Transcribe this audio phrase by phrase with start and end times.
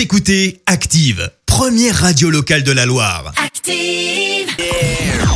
[0.00, 3.34] Vous écoutez Active, première radio locale de la Loire.
[3.36, 4.48] Active.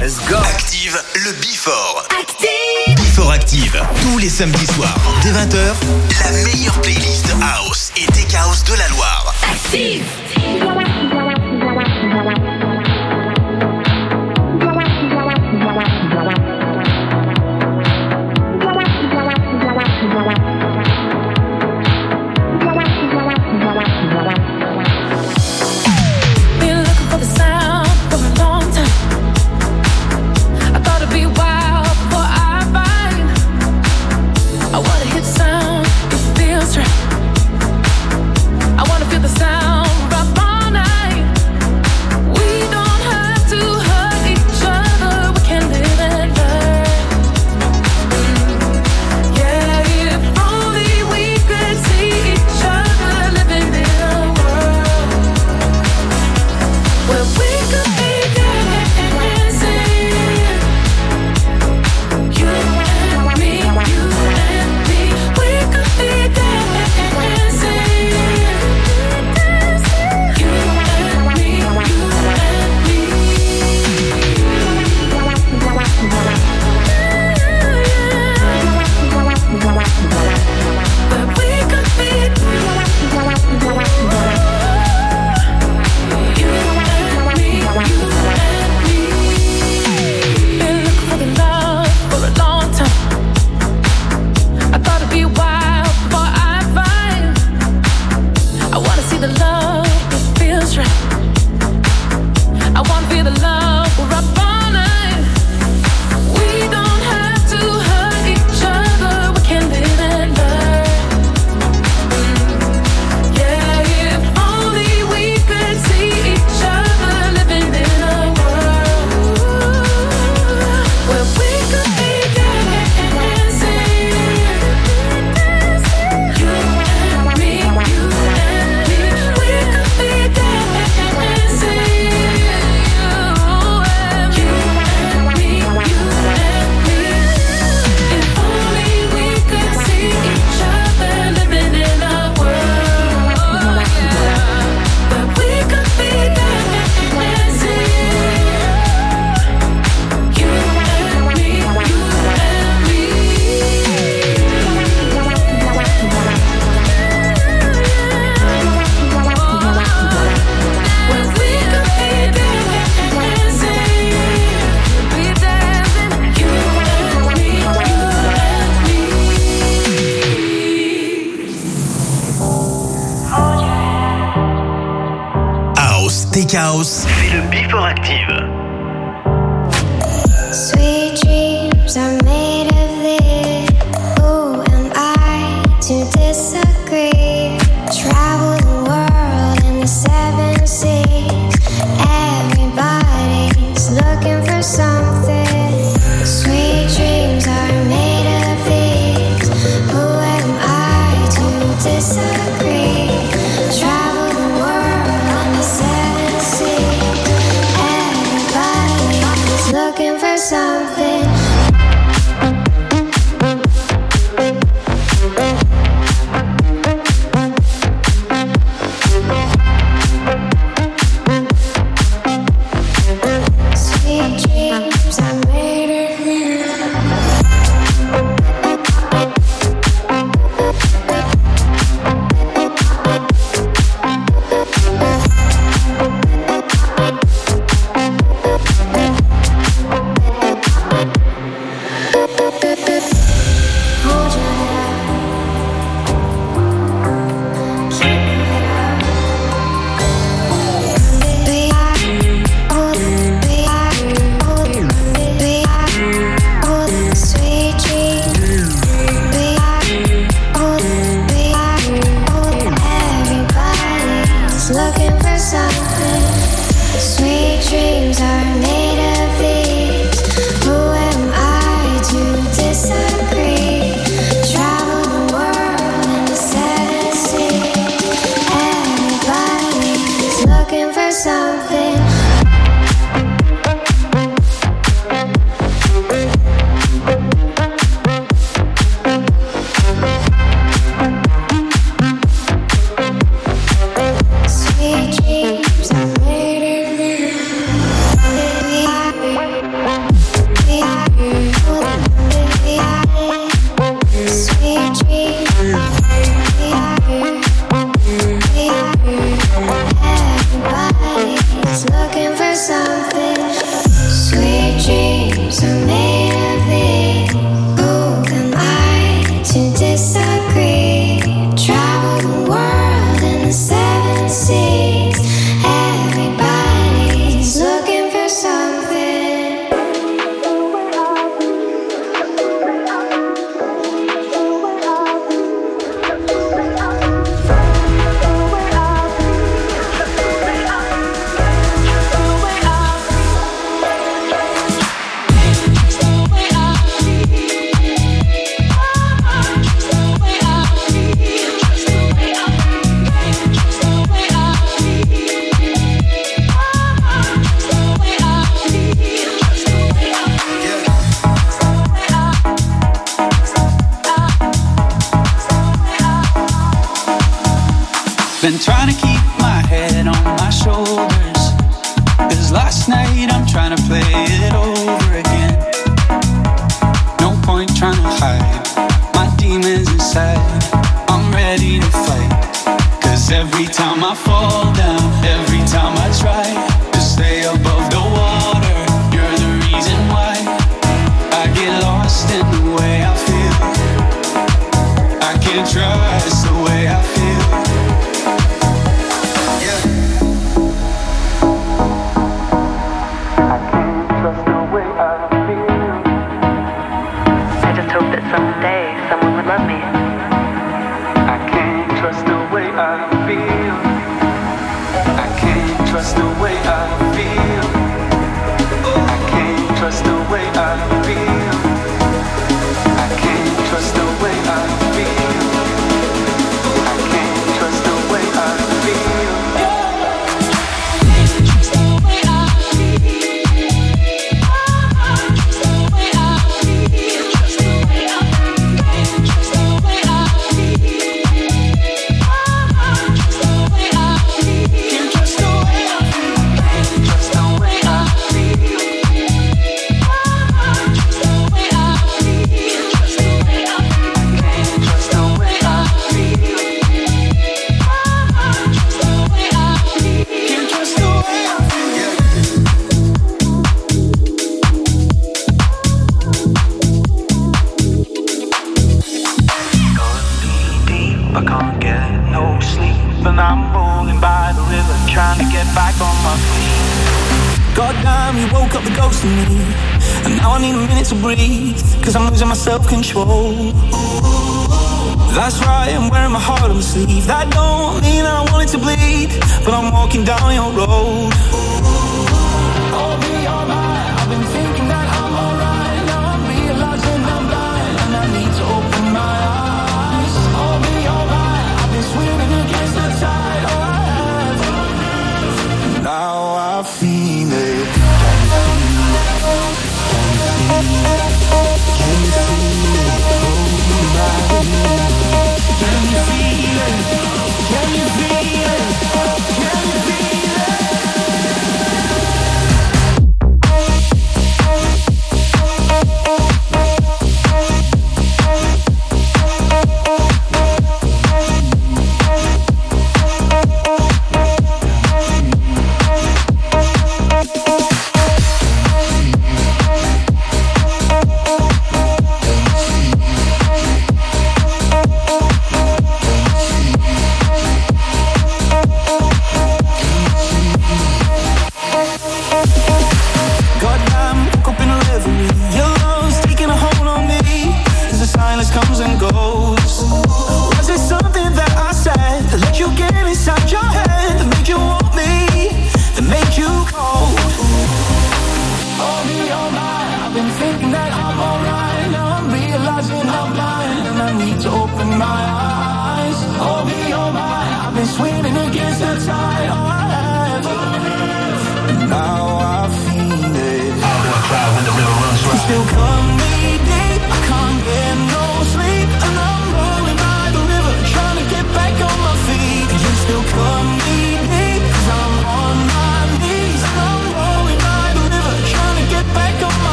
[0.00, 0.36] let's go.
[0.36, 2.08] Active, le Bifort.
[2.18, 2.96] Active.
[2.96, 5.74] Bifort Active, tous les samedis soirs, dès 20h,
[6.22, 9.34] la meilleure playlist House et Tech House de la Loire.
[9.52, 11.13] Active.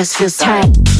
[0.00, 0.99] Just feels tight.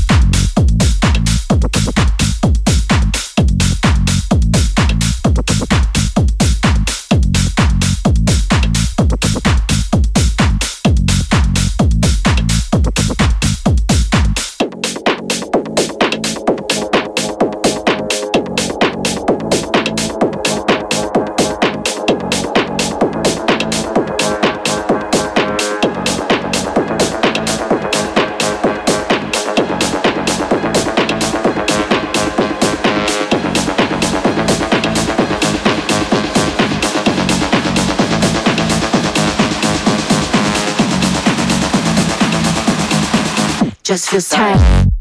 [44.11, 45.00] Just feels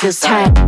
[0.00, 0.67] just feels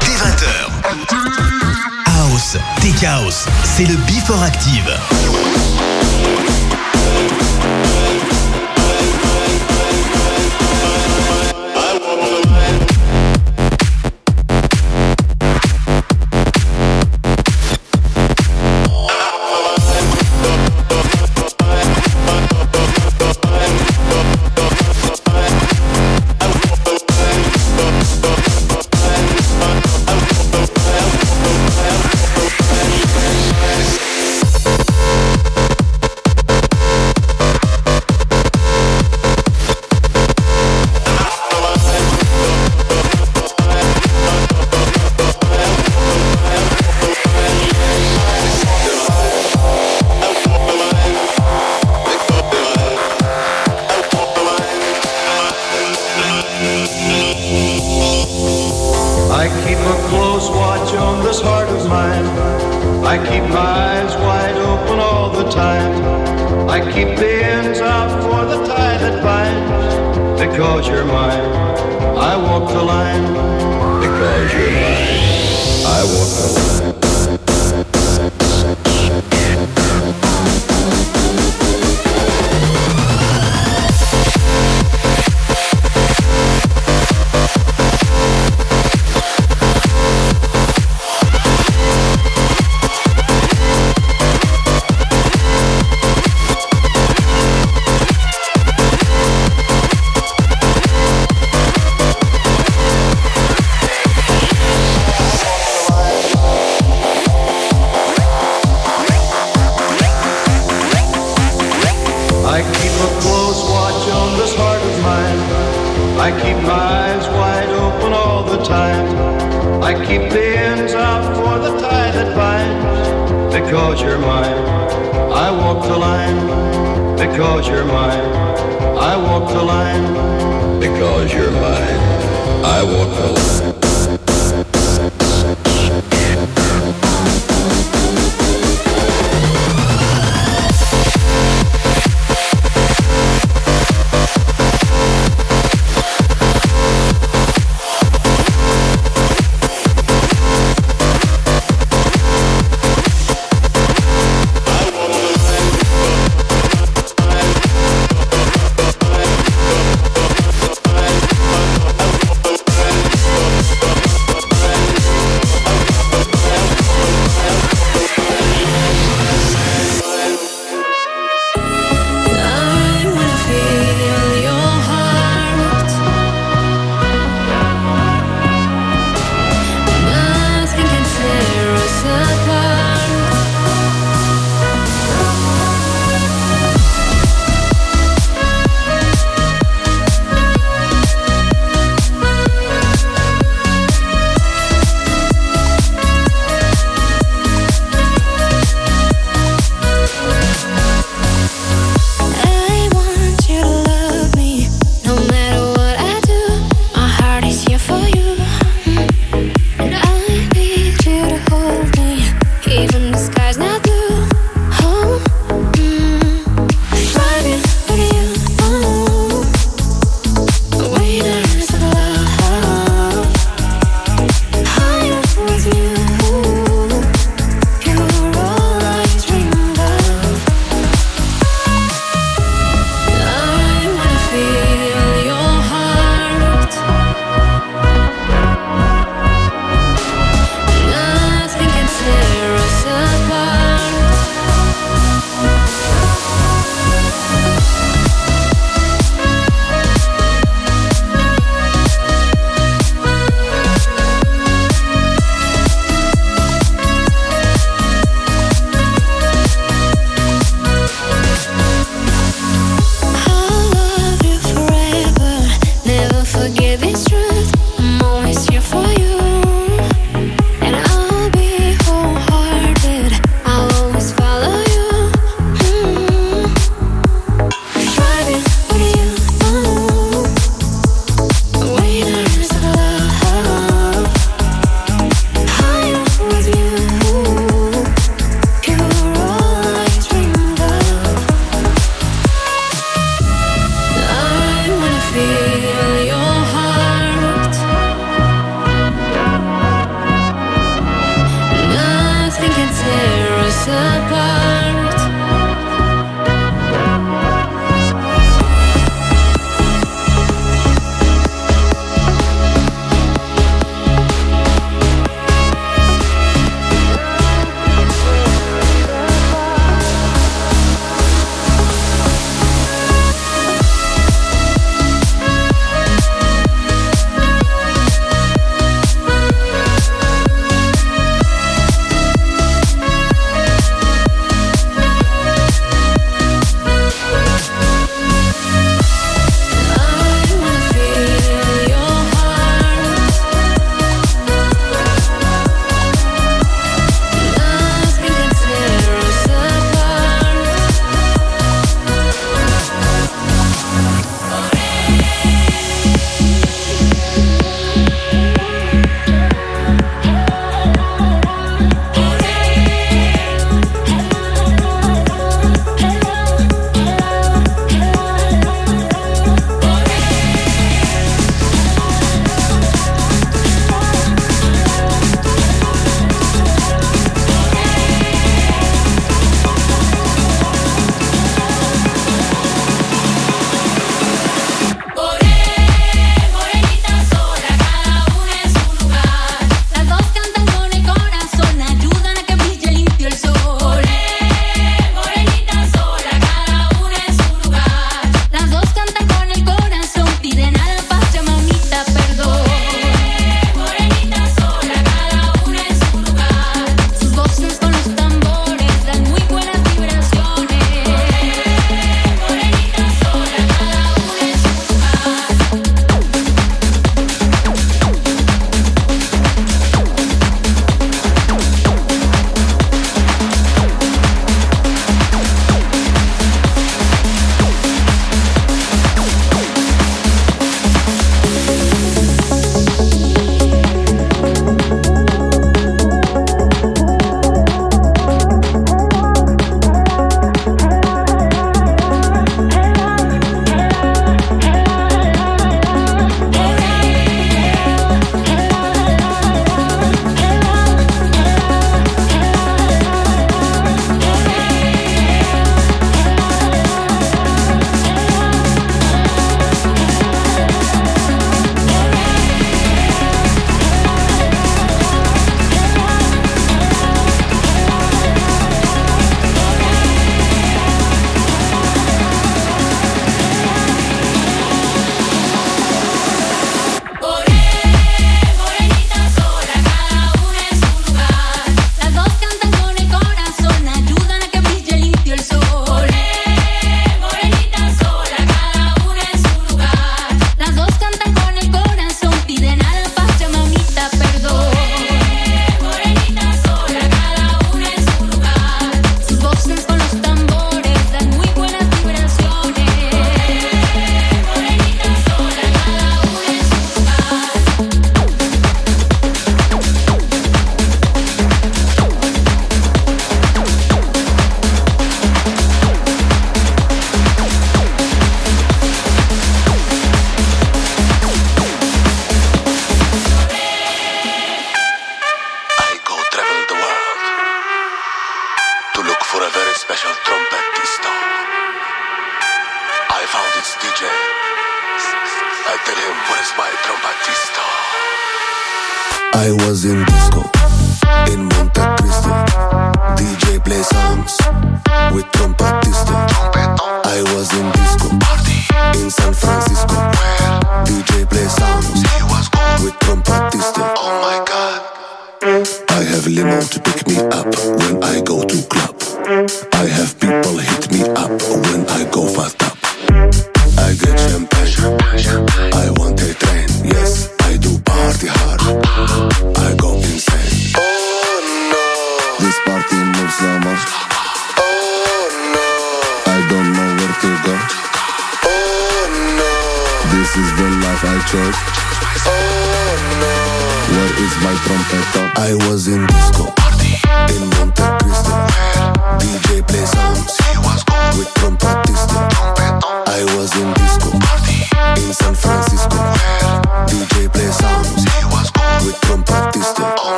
[0.00, 0.70] Dès 20h.
[2.06, 4.98] House, Tech House, c'est le Before Active.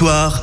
[0.00, 0.39] soir.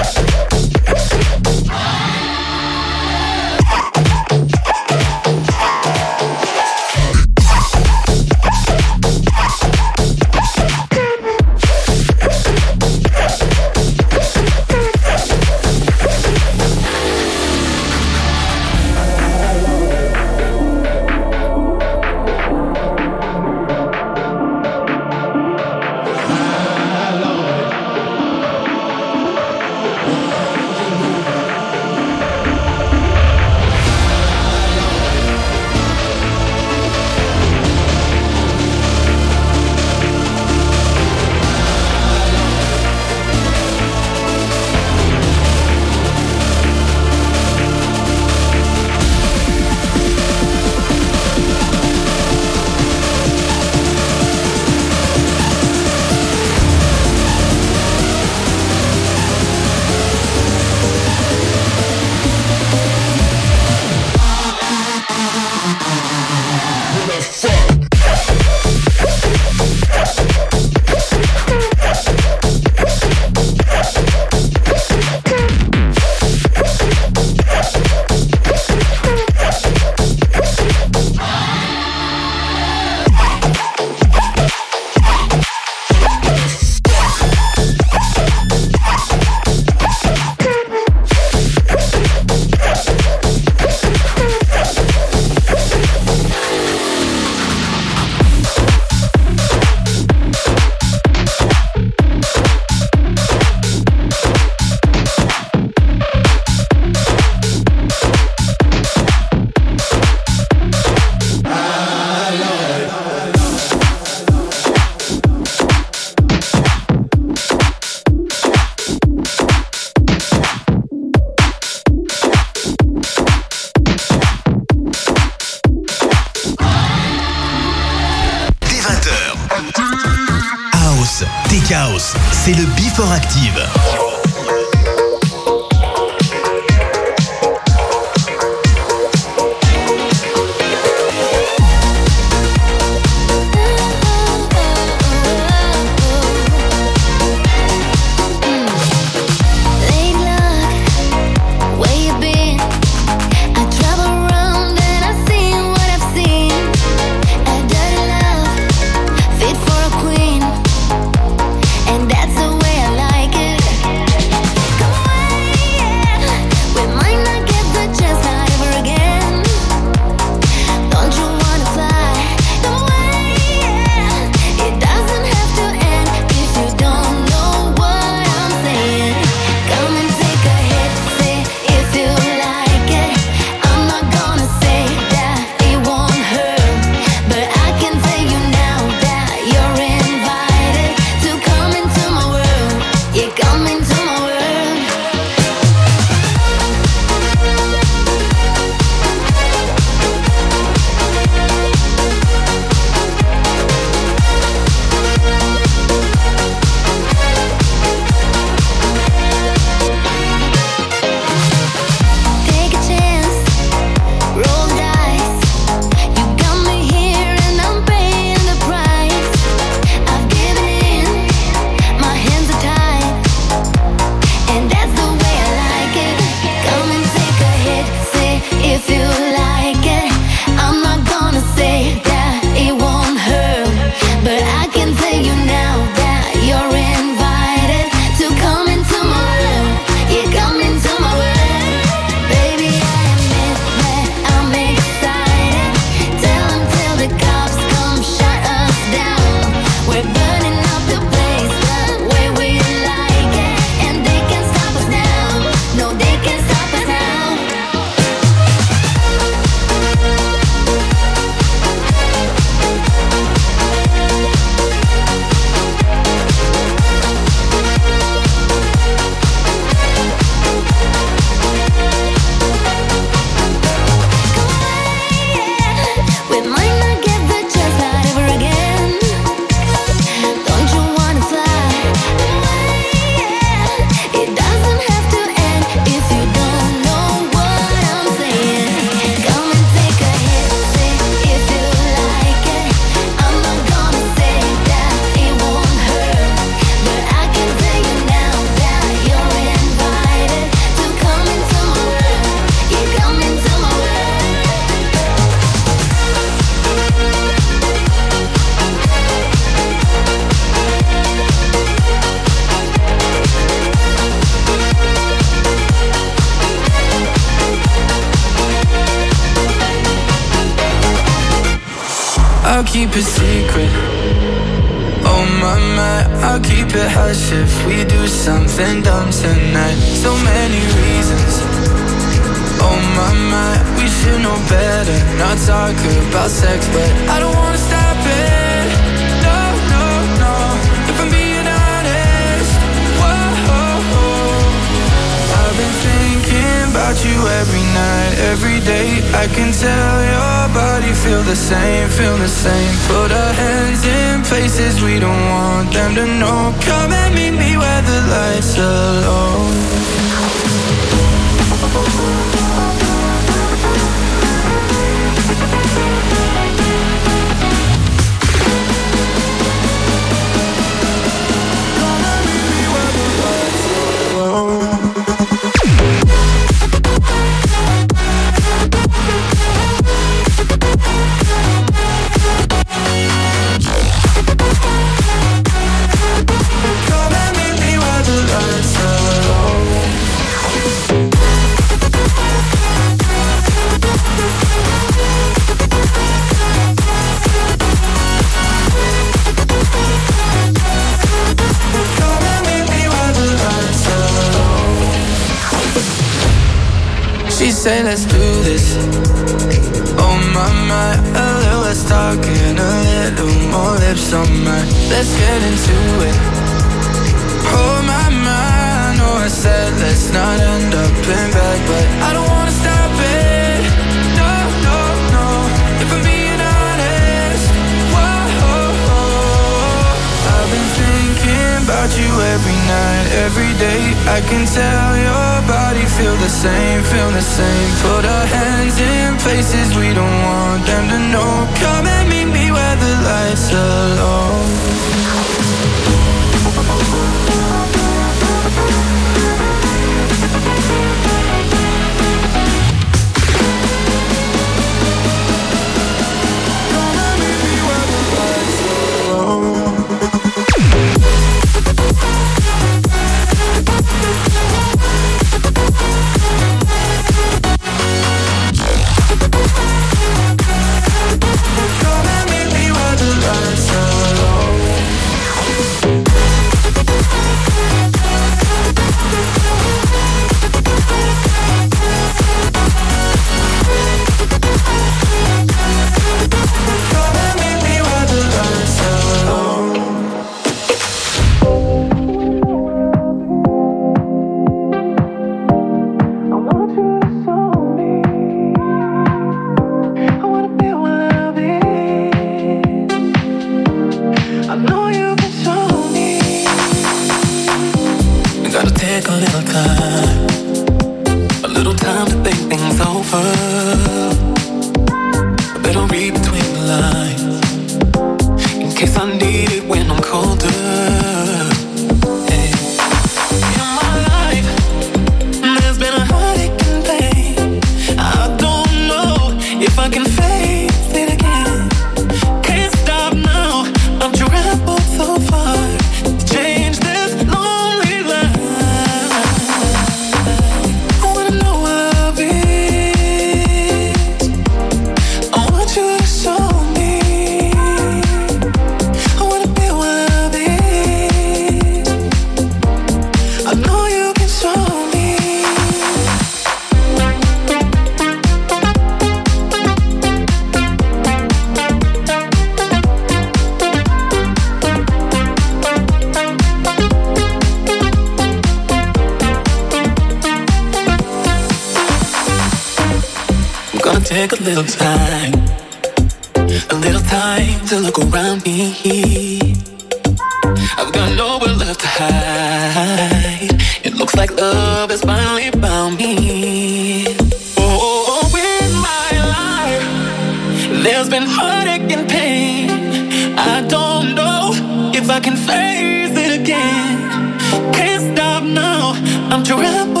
[599.63, 600.00] I'm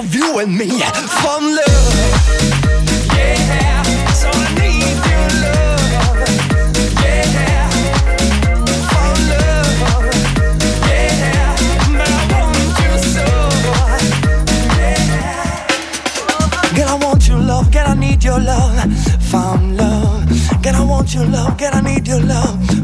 [0.00, 0.68] of you and me.
[1.20, 1.94] From love.
[3.14, 3.82] Yeah,
[4.20, 5.90] so I need your love.
[17.72, 18.92] Girl, I need your love,
[19.30, 20.62] found love.
[20.62, 22.79] Girl, I want your love, girl, I need your love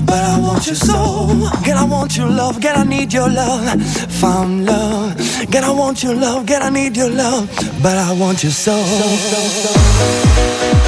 [0.47, 1.27] want your soul.
[1.65, 2.61] Girl, I want your love.
[2.61, 3.83] Girl, I need your love.
[4.21, 5.17] Found love.
[5.51, 6.47] Girl, I want your love.
[6.47, 7.49] Girl, I need your love.
[7.83, 8.85] But I want your soul.
[8.85, 10.86] soul, soul, soul.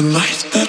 [0.00, 0.67] The groove with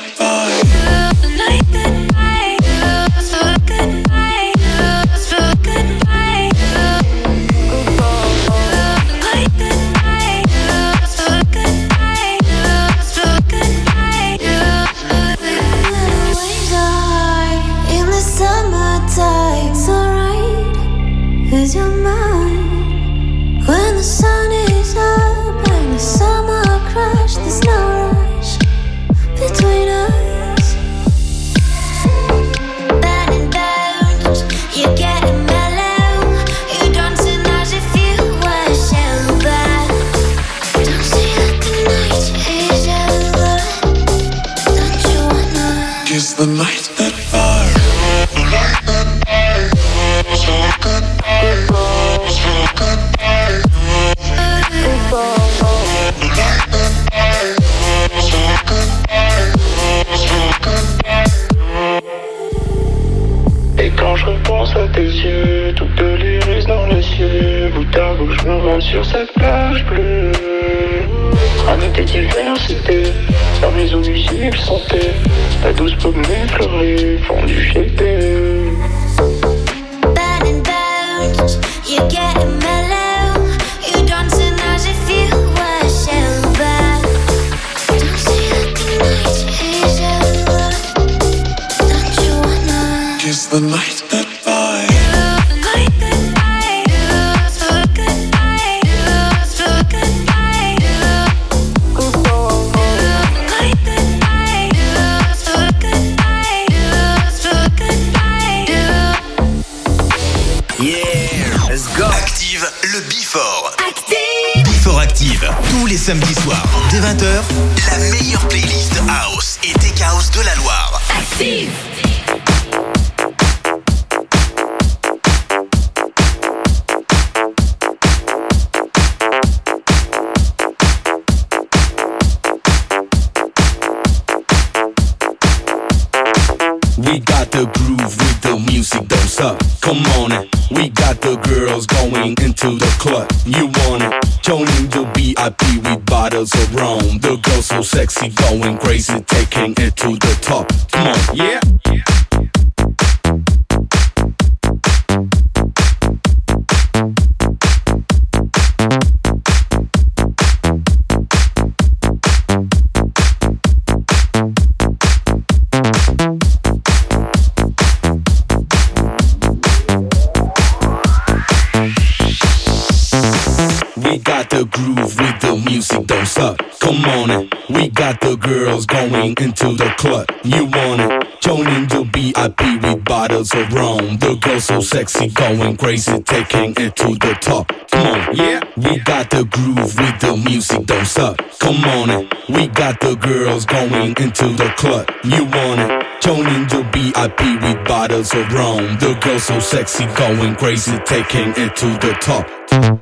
[198.33, 198.97] of rum.
[198.99, 202.47] The girls so sexy, going crazy, taking it to the top.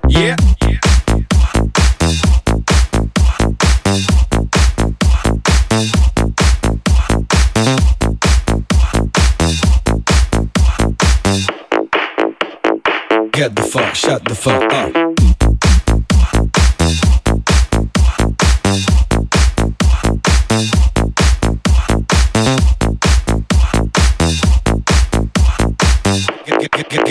[0.08, 0.36] Yeah.
[13.32, 15.07] Get the fuck, shut the fuck up.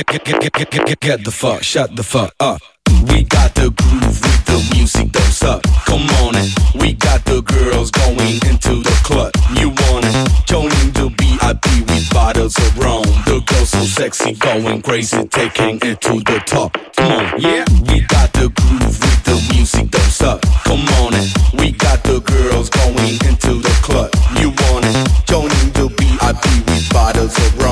[0.06, 2.60] get, get, get, get, get, get, get the fuck, shut the fuck up.
[3.08, 5.62] We got the groove with the music don't suck.
[5.84, 6.48] Come on, in,
[6.80, 9.32] we got the girls going into the club.
[9.58, 13.02] You wanna join the VIP with bottles of rum?
[13.26, 16.76] The girls so sexy, going crazy, taking it to the top.
[16.96, 17.64] Come on, yeah.
[17.90, 20.40] We got the groove with the music don't suck.
[20.64, 21.26] Come on, in,
[21.58, 24.10] we got the girls going into the club.
[24.38, 24.92] You wanna
[25.26, 27.65] join the VIP with bottles of rum?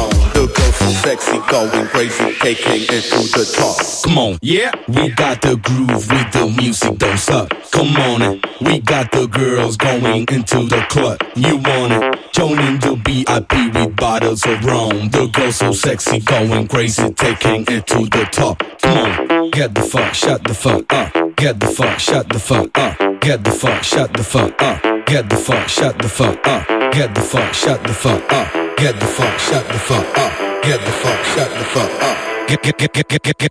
[1.15, 4.03] Sexy, going crazy, taking it to the top.
[4.03, 4.73] Come on, yeah.
[4.89, 7.51] We got the groove with the music, don't suck.
[7.71, 8.45] Come on it.
[8.61, 11.21] We got the girls going into the club.
[11.37, 12.33] You want it?
[12.33, 15.09] Joining the VIP with bottles of rum.
[15.11, 18.65] The girls so sexy, going crazy, taking it to the top.
[18.83, 21.37] Come on, get the fuck, shut the fuck up.
[21.37, 23.21] Get the fuck, shut the fuck up.
[23.21, 24.83] Get the fuck, shut the fuck up.
[25.07, 26.67] Get the fuck, shut the fuck up.
[26.93, 28.53] Get the fuck, shut the fuck up.
[28.77, 30.44] Get the fuck, shut the fuck up.
[30.67, 32.49] Get the fuck, shut the fuck up.
[32.49, 33.51] Get, get, get, get, get, get, get.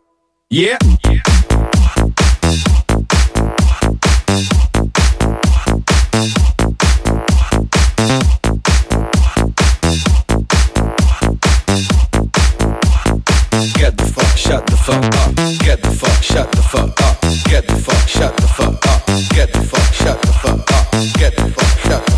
[0.49, 0.77] Yeah.
[13.77, 15.35] Get the fuck, shut the fuck up.
[15.60, 17.22] Get the fuck, shut the fuck up.
[17.48, 19.06] Get the fuck, shut the fuck up.
[19.35, 20.91] Get the fuck, shut the fuck up.
[21.19, 22.12] Get the fuck, shut the fuck up.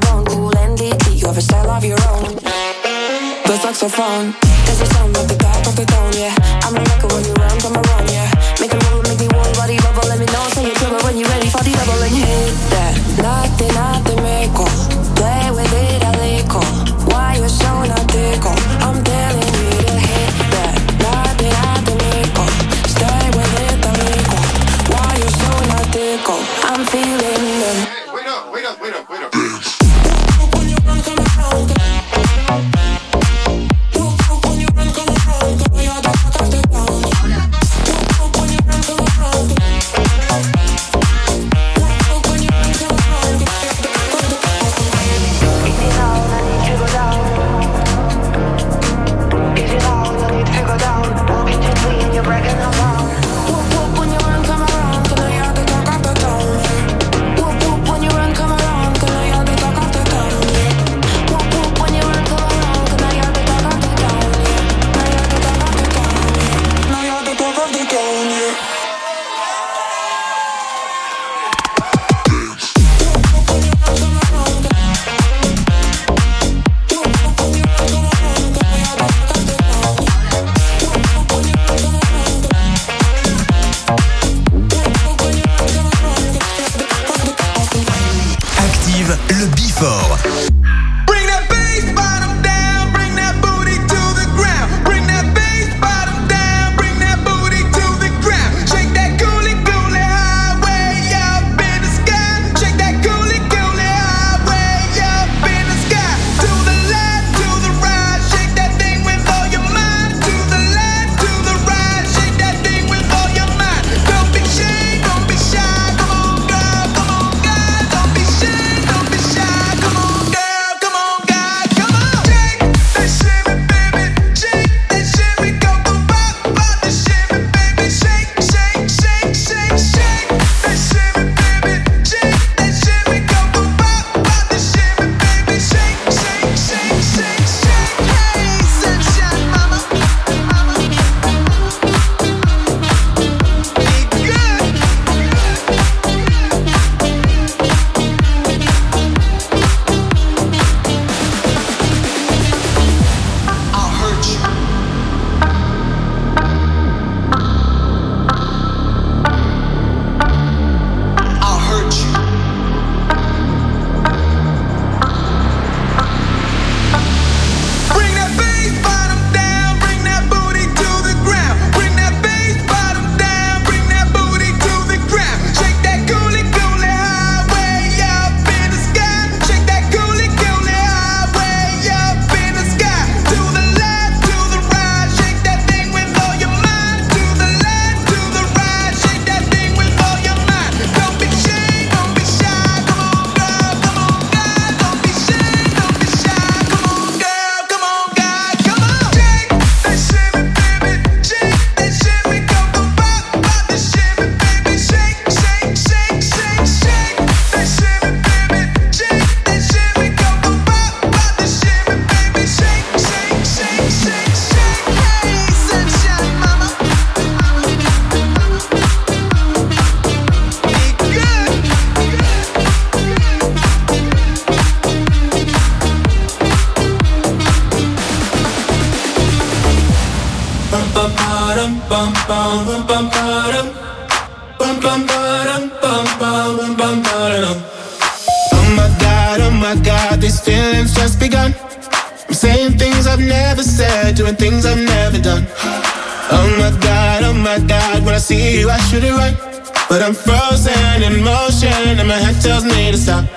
[0.00, 2.34] bone, cool and geeky, you have a style of your own.
[3.46, 6.34] The saxophone, there's a sound at the top of the tone, yeah.
[6.64, 8.05] I'm a record when you run I'm around.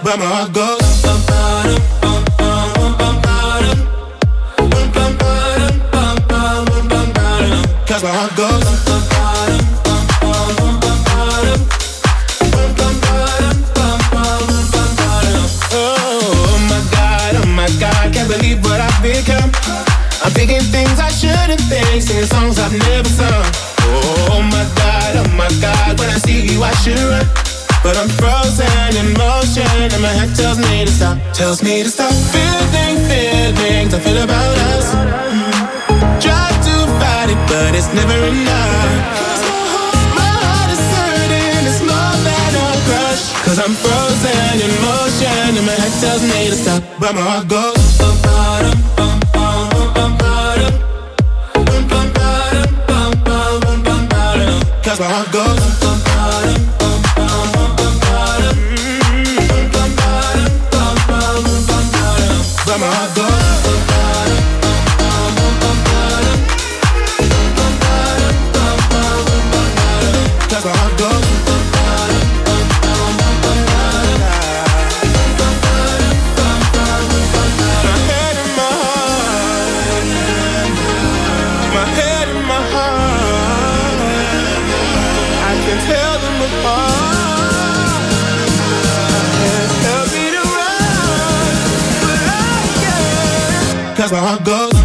[0.10, 0.49] Alabama
[94.00, 94.79] Cause my heart goes.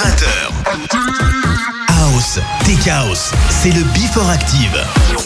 [0.00, 0.50] 20h.
[1.88, 5.19] House, Tech House, c'est le Before Active.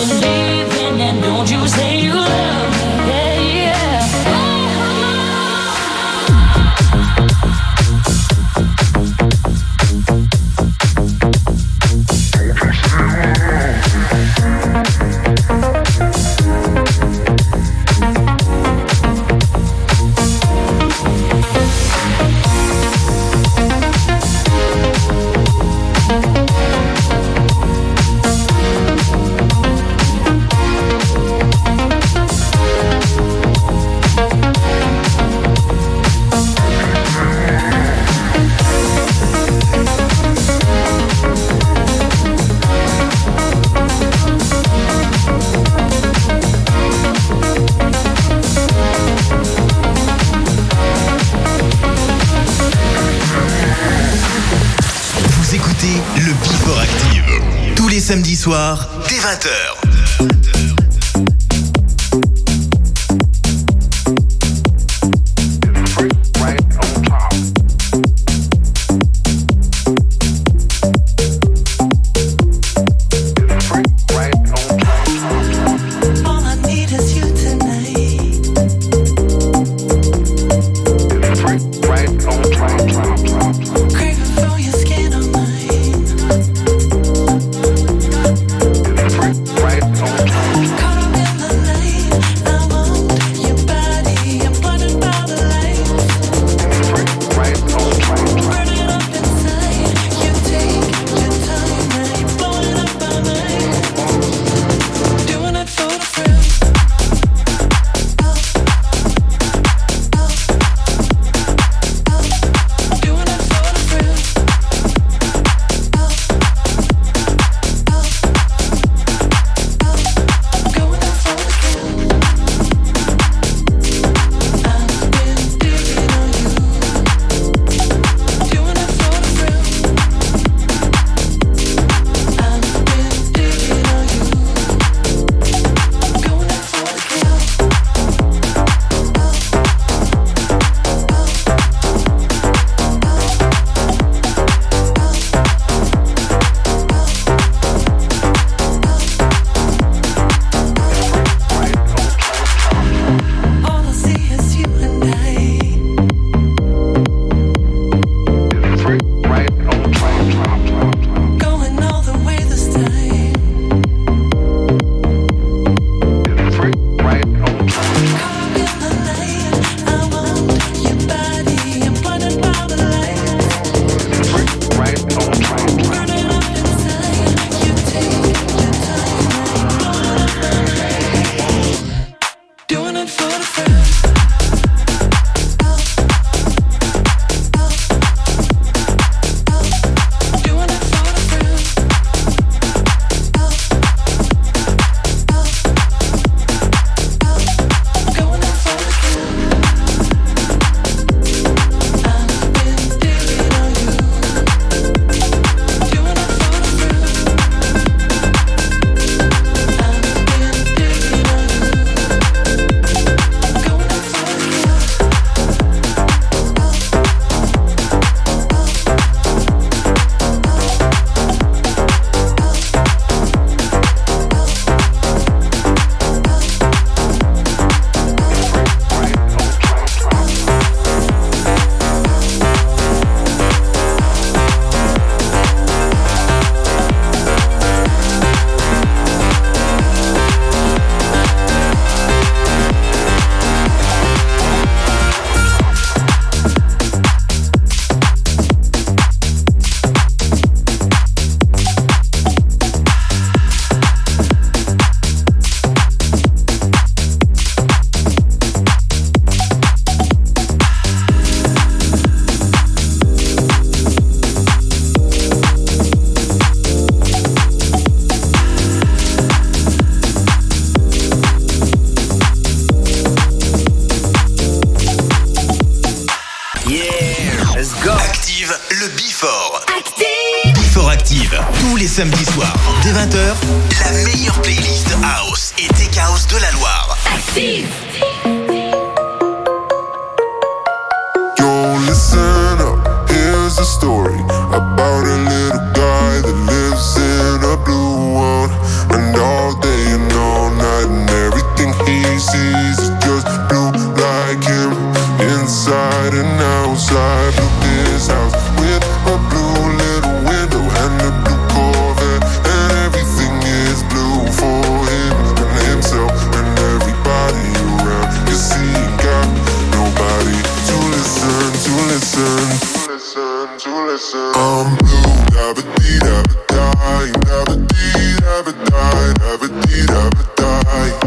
[0.00, 0.29] Reasons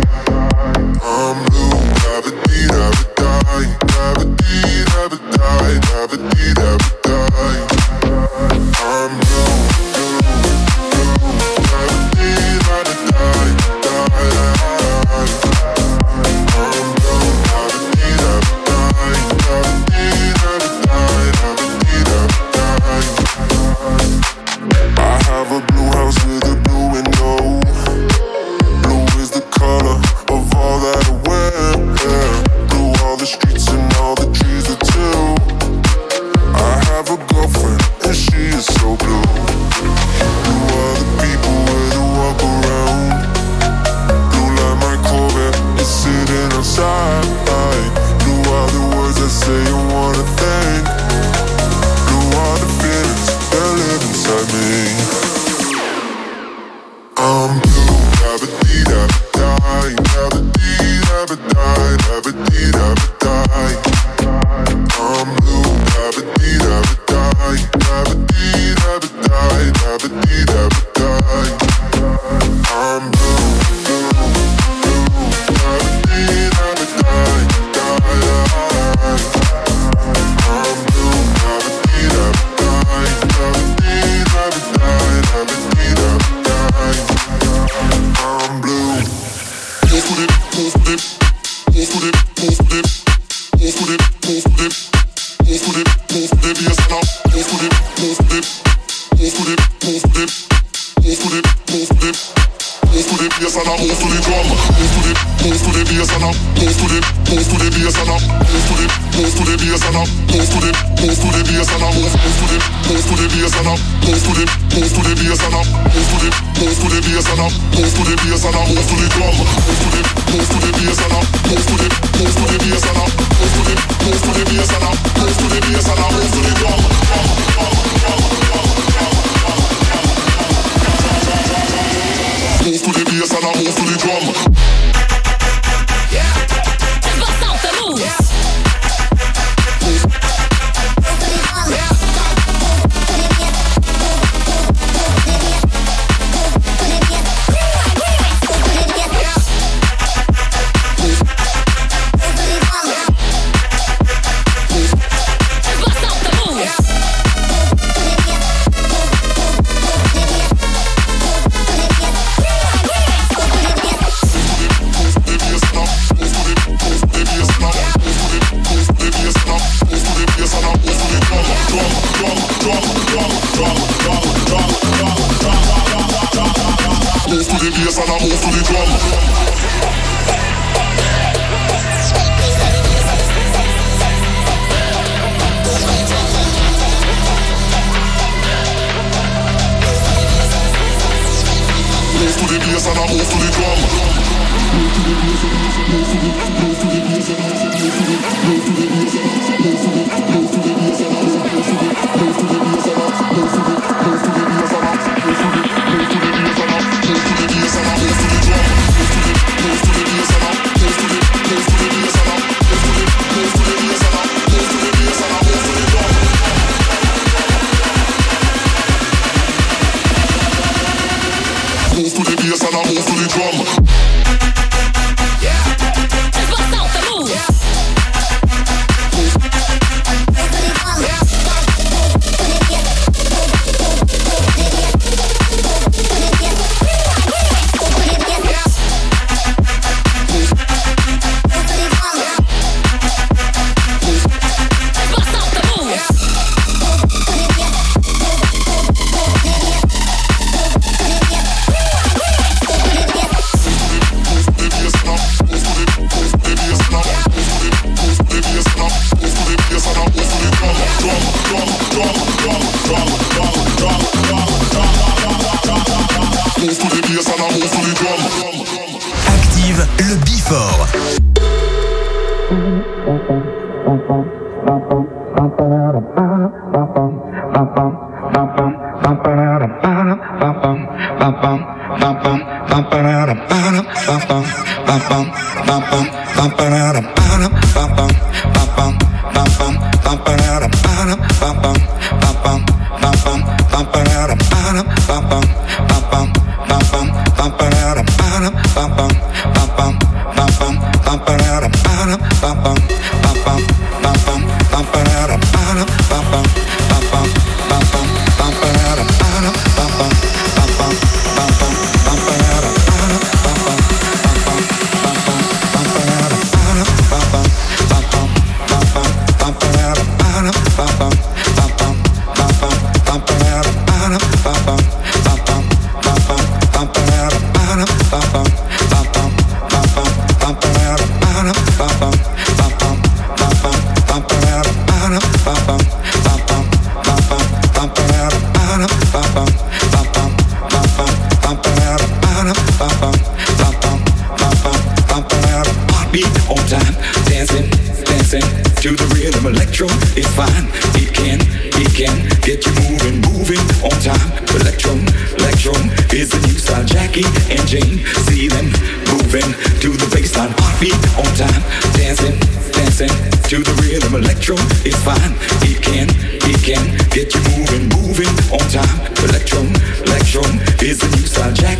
[0.05, 2.52] I'm blue,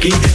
[0.04, 0.33] aquí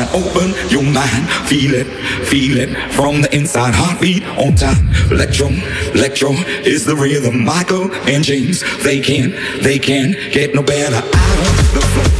[0.00, 0.14] mind.
[0.14, 1.28] Open your mind.
[1.48, 1.86] Feel it,
[2.26, 3.74] feel it from the inside.
[3.74, 4.88] Heartbeat on time.
[5.10, 5.48] Electro,
[5.94, 6.32] electro
[6.64, 7.44] is the rhythm.
[7.44, 10.96] Michael and James, they can't, they can't get no better.
[10.96, 12.19] Out of the floor.